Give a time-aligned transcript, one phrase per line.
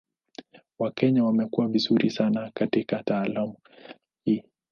[0.79, 3.55] Wakenya wamekuwa vizuri sana katika taaluma
[4.25, 4.43] hii.